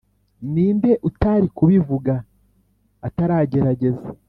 [0.53, 2.13] ninde utari kubivuga
[3.07, 4.05] ataragerageza.